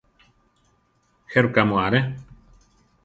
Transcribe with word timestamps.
¿Jéruka 1.31 1.61
mu 1.69 1.75
aré? 1.85 1.99